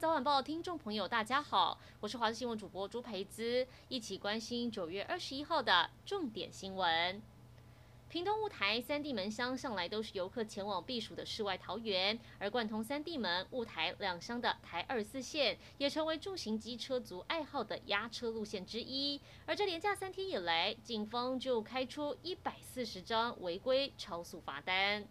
[0.00, 7.20] 早晚报听众朋友，大家好，我是华视新闻主播朱培姿，一起关心九月二十一号的重点新闻。
[8.08, 19.20] 屏东雾台三地门乡向来都是游客前往避暑的世外桃源，而贯通三地门、雾台两乡的台二四线也成为重型机车族爱好的压车路线之一。
[19.44, 25.06] 而这连假三天以来，警方就开出一百四十张违规超速罚单。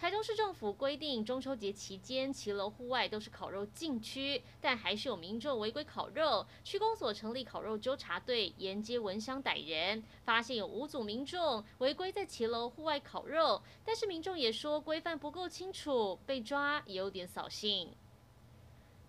[0.00, 6.46] 台中市政府规定，中秋节期间骑楼户外都是烤肉禁区，但还是有民众违规烤肉。
[6.64, 17.94] 区公所成立烤肉纠察队，沿街闻香逮人，发现有五组民众违规在骑楼户外烤肉，但是民众也说规范不够清楚，被抓也有点扫兴。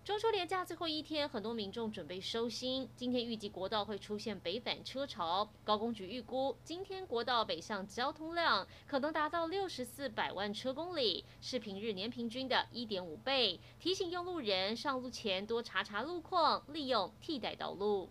[0.04, 2.88] 中秋连假最后一天，很多民众准备收心。
[2.96, 13.60] 今天预计国道会出现北返车潮，高公局预估今天国道北向交通量可能达到六十四百万车公里，是平日年平均的一点五倍。
[13.78, 18.10] 提醒用路人上路前多查查路况，利用替代道路。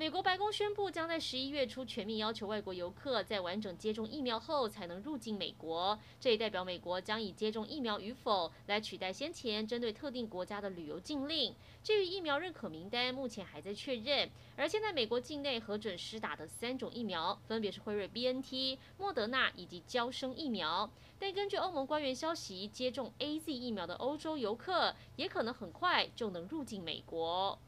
[0.00, 5.98] 美国白宫宣布，将在十一月初全面要求外国游客在完整接种疫苗后才能入境美国。
[6.18, 11.54] 这也代表美国将以接种疫苗与否来取代先前针对特定国家的旅游禁令。
[11.82, 14.30] 至于疫苗认可名单，目前还在确认。
[14.56, 20.90] 而现在美国境内核准施打的三种疫苗，分别是辉瑞 BNT、莫德纳以及娇生疫苗。
[21.18, 27.58] 但根据欧盟官员消息，接种 AZ 疫苗的欧洲游客也可能很快就能入境美国。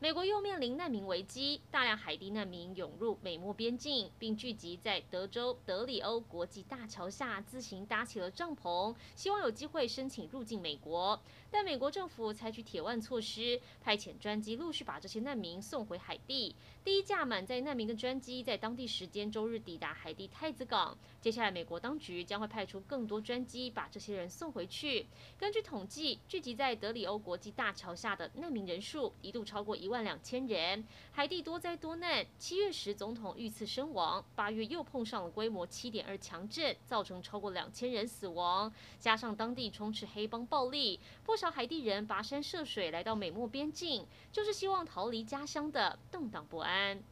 [0.00, 11.18] 美国又面临难民危机，大量海地难民涌入美墨边境，并聚集在德州德里欧国际大桥下，自行搭起了帐篷，希望有机会申请入境美国。
[11.50, 16.54] 但美国政府采取铁腕措施，派遣专机陆续把这些难民送回海地。
[16.84, 25.06] 第一架满载难民的专机在当地时间周日抵达海地太子港，接下来美国当局将会派出更多专机把这些人送回去。
[25.38, 30.04] 根据统计，聚集在德里欧国际大桥下的难民人数一度超过一万。
[30.04, 32.26] 两千人，海地多灾多难。
[32.38, 38.70] 七月时总统遇刺身亡，八月又碰上了规模七点二强震，造成超过两千人死亡。
[38.98, 47.02] 加上当地充斥黑帮暴力，不少海地人跋山涉水来到美墨边境，就是希望逃离家乡的动荡不安。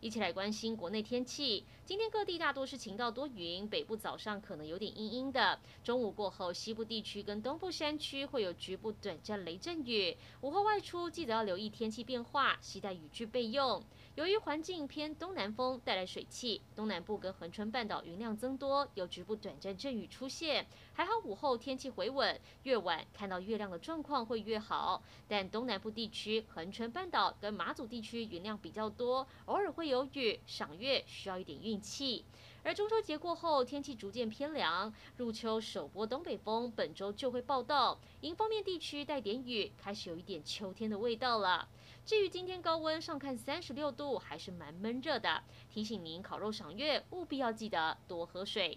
[0.00, 1.64] 一起来关心国内天气。
[1.86, 5.58] 今天各地大多是晴到多云，北部早上可能有点阴阴的。
[5.82, 10.16] 中午过后，西部地区跟东部山区会有局部短暂雷阵雨。
[10.42, 13.82] 午后外出记得要留意天气变化，携带雨具备用。
[14.16, 20.66] 由于环境偏东南风带来水汽，东南部跟恒春半岛云量增多，有局部短暂阵雨出现。
[20.94, 25.02] 还好午后天气回稳，越晚看到月亮的状况会越好。
[25.28, 29.86] 但东南部地区、恒春半岛跟马祖地区云量比较多，偶尔会。
[29.86, 32.24] 有雨，赏月需要一点运气。
[32.66, 41.68] 而中秋节过后，天气逐渐偏凉，入秋首波东北风本周就会报到，迎风面地区带点雨，开始有一点秋天的味道了。
[42.04, 45.44] 至于今天高温上看三十六度，还是蛮闷热的。
[45.70, 48.76] 提醒您烤肉赏月，务必要记得多喝水。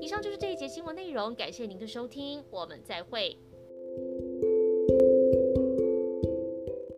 [0.00, 3.38] 以上就是这一节新闻内容，感谢您的收听，我们再会。